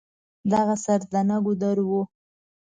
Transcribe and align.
دغه 0.51 0.75
سردنه 0.85 1.37
ګودر 1.45 1.77
و. 1.89 1.91